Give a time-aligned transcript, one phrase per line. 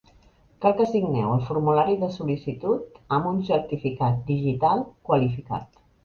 [0.63, 5.79] Cal que signeu el formulari de sol·licitud amb un certificat digital qualificat.